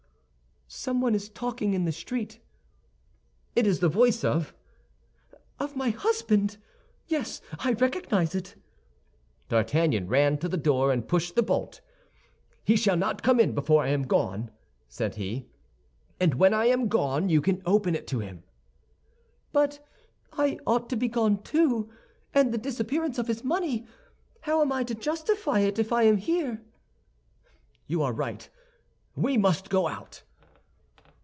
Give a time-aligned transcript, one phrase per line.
[0.73, 2.39] "Someone is talking in the street."
[3.57, 4.53] "It is the voice of—"
[5.59, 6.55] "Of my husband!
[7.07, 8.55] Yes, I recognize it!"
[9.49, 11.81] D'Artagnan ran to the door and pushed the bolt.
[12.63, 14.49] "He shall not come in before I am gone,"
[14.87, 15.49] said he;
[16.21, 18.43] "and when I am gone, you can open to him."
[19.51, 19.85] "But
[20.31, 21.89] I ought to be gone, too.
[22.33, 23.85] And the disappearance of his money;
[24.43, 26.63] how am I to justify it if I am here?"
[27.87, 28.49] "You are right;
[29.17, 30.23] we must go out."